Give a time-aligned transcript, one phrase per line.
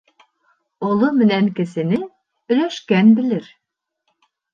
[0.85, 1.99] Оло менән кесене
[2.55, 3.51] өләшкән белер